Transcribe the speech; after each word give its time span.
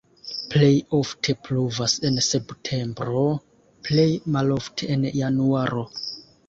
Plej 0.53 0.69
ofte 0.99 1.35
pluvas 1.49 1.95
en 2.09 2.17
septembro, 2.29 3.29
plej 3.91 4.09
malofte 4.39 4.93
en 4.97 5.11
januaro. 5.23 5.91